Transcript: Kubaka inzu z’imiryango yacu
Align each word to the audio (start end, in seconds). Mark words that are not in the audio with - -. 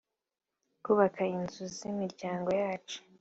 Kubaka 0.83 1.21
inzu 1.35 1.63
z’imiryango 1.75 2.49
yacu 2.61 2.97